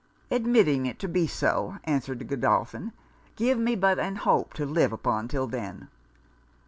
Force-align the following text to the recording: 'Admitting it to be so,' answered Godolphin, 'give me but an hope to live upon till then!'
'Admitting 0.31 0.87
it 0.87 0.97
to 0.97 1.07
be 1.07 1.27
so,' 1.27 1.77
answered 1.83 2.27
Godolphin, 2.27 2.91
'give 3.35 3.59
me 3.59 3.75
but 3.75 3.99
an 3.99 4.15
hope 4.15 4.51
to 4.55 4.65
live 4.65 4.91
upon 4.91 5.27
till 5.27 5.45
then!' 5.45 5.89